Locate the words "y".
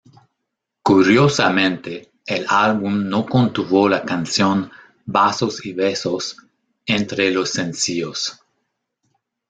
5.63-5.73